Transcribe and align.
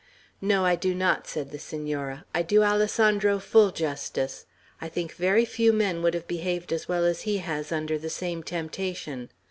"No, 0.41 0.65
I 0.65 0.75
do 0.75 0.95
not," 0.95 1.27
said 1.27 1.51
the 1.51 1.59
Senora; 1.59 2.25
"I 2.33 2.41
do 2.41 2.63
Alessandro 2.63 3.37
full 3.37 3.69
justice. 3.69 4.47
I 4.81 4.89
think 4.89 5.13
very 5.13 5.45
few 5.45 5.71
men 5.71 6.01
would 6.01 6.15
have 6.15 6.27
behaved 6.27 6.73
as 6.73 6.87
well 6.89 7.05
as 7.05 7.21
he 7.21 7.37
has 7.37 7.71
under 7.71 7.99
the 7.99 8.09
same 8.09 8.41
temptation. 8.41 9.29